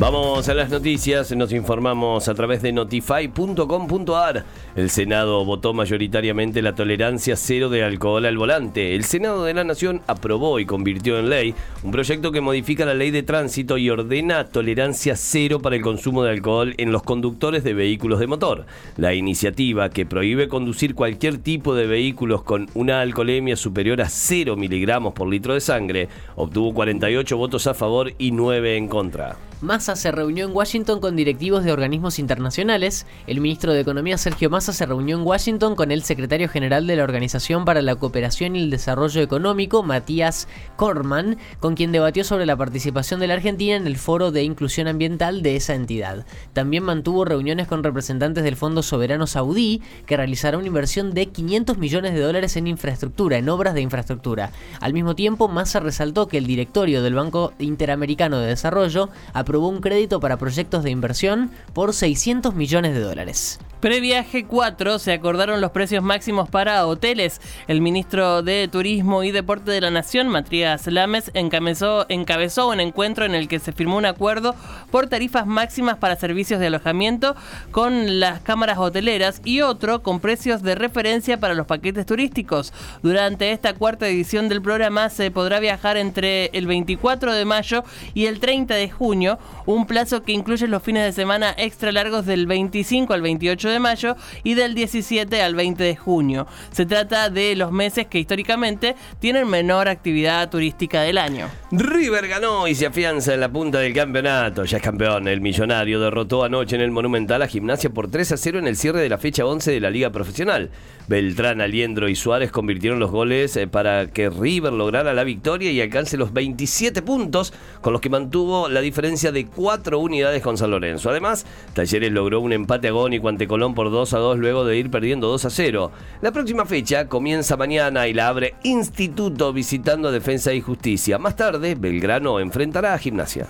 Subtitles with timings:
[0.00, 4.44] Vamos a las noticias, nos informamos a través de notify.com.ar.
[4.76, 8.94] El Senado votó mayoritariamente la tolerancia cero de alcohol al volante.
[8.94, 12.94] El Senado de la Nación aprobó y convirtió en ley un proyecto que modifica la
[12.94, 17.64] ley de tránsito y ordena tolerancia cero para el consumo de alcohol en los conductores
[17.64, 18.66] de vehículos de motor.
[18.98, 24.54] La iniciativa, que prohíbe conducir cualquier tipo de vehículos con una alcoholemia superior a 0
[24.54, 29.36] miligramos por litro de sangre, obtuvo 48 votos a favor y 9 en contra.
[29.60, 33.06] Massa se reunió en Washington con directivos de organismos internacionales.
[33.26, 36.94] El ministro de Economía Sergio Massa se reunió en Washington con el secretario general de
[36.94, 42.46] la Organización para la Cooperación y el Desarrollo Económico, Matías Korman, con quien debatió sobre
[42.46, 46.24] la participación de la Argentina en el Foro de Inclusión Ambiental de esa entidad.
[46.52, 51.78] También mantuvo reuniones con representantes del Fondo Soberano Saudí, que realizará una inversión de 500
[51.78, 54.52] millones de dólares en infraestructura, en obras de infraestructura.
[54.80, 59.08] Al mismo tiempo, Massa resaltó que el directorio del Banco Interamericano de Desarrollo
[59.48, 63.58] aprobó un crédito para proyectos de inversión por 600 millones de dólares.
[63.80, 67.40] Previa G4 se acordaron los precios máximos para hoteles.
[67.68, 73.24] El ministro de Turismo y Deporte de la Nación, Matías Lames, encabezó, encabezó un encuentro
[73.24, 74.56] en el que se firmó un acuerdo
[74.90, 77.36] por tarifas máximas para servicios de alojamiento
[77.70, 82.72] con las cámaras hoteleras y otro con precios de referencia para los paquetes turísticos.
[83.04, 88.26] Durante esta cuarta edición del programa se podrá viajar entre el 24 de mayo y
[88.26, 92.46] el 30 de junio, un plazo que incluye los fines de semana extra largos del
[92.46, 96.46] 25 al 28 de mayo y del 17 al 20 de junio.
[96.72, 101.48] Se trata de los meses que históricamente tienen menor actividad turística del año.
[101.70, 104.64] River ganó y se afianza en la punta del campeonato.
[104.64, 105.28] Ya es campeón.
[105.28, 108.76] El millonario derrotó anoche en el Monumental a Gimnasia por 3 a 0 en el
[108.76, 110.70] cierre de la fecha 11 de la Liga Profesional.
[111.08, 115.80] Beltrán, Aliendro y Suárez convirtieron los goles eh, para que River lograra la victoria y
[115.80, 120.70] alcance los 27 puntos, con los que mantuvo la diferencia de 4 unidades con San
[120.70, 121.10] Lorenzo.
[121.10, 124.90] Además, Talleres logró un empate agónico ante Colón por 2 a 2 luego de ir
[124.90, 125.92] perdiendo 2 a 0.
[126.22, 131.18] La próxima fecha comienza mañana y la abre Instituto visitando Defensa y Justicia.
[131.18, 133.48] Más tarde, Belgrano enfrentará a Gimnasia.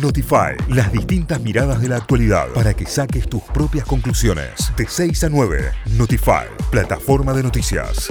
[0.00, 4.72] Notify, las distintas miradas de la actualidad para que saques tus propias conclusiones.
[4.76, 8.08] De 6 a 9, Notify, plataforma de noticias.